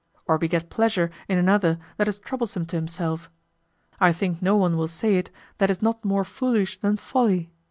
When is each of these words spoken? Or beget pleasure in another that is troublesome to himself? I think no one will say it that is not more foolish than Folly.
Or 0.25 0.39
beget 0.39 0.71
pleasure 0.71 1.11
in 1.27 1.37
another 1.37 1.77
that 1.97 2.07
is 2.07 2.17
troublesome 2.19 2.65
to 2.65 2.75
himself? 2.75 3.29
I 3.99 4.11
think 4.11 4.41
no 4.41 4.57
one 4.57 4.75
will 4.75 4.87
say 4.87 5.17
it 5.17 5.29
that 5.59 5.69
is 5.69 5.79
not 5.83 6.03
more 6.03 6.23
foolish 6.23 6.79
than 6.79 6.97
Folly. 6.97 7.51